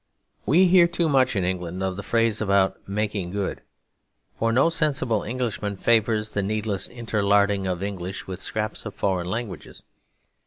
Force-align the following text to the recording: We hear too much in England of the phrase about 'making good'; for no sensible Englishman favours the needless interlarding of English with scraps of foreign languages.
We 0.47 0.65
hear 0.65 0.87
too 0.87 1.07
much 1.07 1.35
in 1.35 1.43
England 1.45 1.83
of 1.83 1.95
the 1.95 2.01
phrase 2.01 2.41
about 2.41 2.75
'making 2.89 3.29
good'; 3.29 3.61
for 4.39 4.51
no 4.51 4.69
sensible 4.69 5.21
Englishman 5.21 5.75
favours 5.77 6.31
the 6.31 6.41
needless 6.41 6.87
interlarding 6.89 7.67
of 7.67 7.83
English 7.83 8.25
with 8.25 8.41
scraps 8.41 8.83
of 8.87 8.95
foreign 8.95 9.29
languages. 9.29 9.83